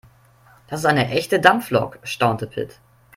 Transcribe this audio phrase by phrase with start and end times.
[0.65, 2.79] "Das ist eine echte Dampflok", staunte Pit.